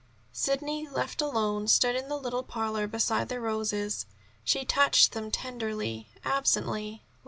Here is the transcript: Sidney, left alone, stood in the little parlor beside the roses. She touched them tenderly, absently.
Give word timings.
Sidney, 0.33 0.87
left 0.89 1.21
alone, 1.21 1.67
stood 1.67 1.95
in 1.95 2.09
the 2.09 2.17
little 2.17 2.41
parlor 2.41 2.87
beside 2.87 3.29
the 3.29 3.39
roses. 3.39 4.07
She 4.43 4.65
touched 4.65 5.11
them 5.11 5.29
tenderly, 5.29 6.09
absently. 6.25 7.03